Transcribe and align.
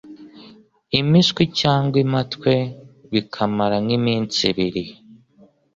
impiswi 0.99 1.43
cyangwa 1.59 1.95
impatwe 2.05 2.51
bikamara 3.13 3.75
nk'iminsi 3.83 4.39
ibiri. 4.51 4.83